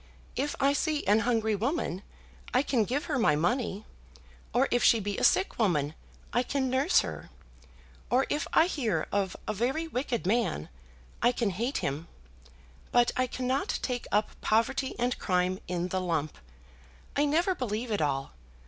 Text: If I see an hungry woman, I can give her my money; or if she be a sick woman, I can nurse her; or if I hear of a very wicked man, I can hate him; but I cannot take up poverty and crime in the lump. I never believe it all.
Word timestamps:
If 0.35 0.55
I 0.59 0.73
see 0.73 1.05
an 1.05 1.19
hungry 1.19 1.53
woman, 1.55 2.01
I 2.55 2.63
can 2.63 2.85
give 2.85 3.05
her 3.05 3.19
my 3.19 3.35
money; 3.35 3.85
or 4.51 4.67
if 4.71 4.83
she 4.83 4.99
be 4.99 5.15
a 5.19 5.23
sick 5.23 5.59
woman, 5.59 5.93
I 6.33 6.41
can 6.41 6.71
nurse 6.71 7.01
her; 7.01 7.29
or 8.09 8.25
if 8.27 8.47
I 8.51 8.65
hear 8.65 9.05
of 9.11 9.37
a 9.47 9.53
very 9.53 9.87
wicked 9.87 10.25
man, 10.25 10.69
I 11.21 11.31
can 11.31 11.51
hate 11.51 11.85
him; 11.85 12.07
but 12.91 13.11
I 13.15 13.27
cannot 13.27 13.77
take 13.83 14.07
up 14.11 14.31
poverty 14.41 14.95
and 14.97 15.19
crime 15.19 15.59
in 15.67 15.89
the 15.89 16.01
lump. 16.01 16.35
I 17.15 17.25
never 17.25 17.53
believe 17.53 17.91
it 17.91 18.01
all. 18.01 18.31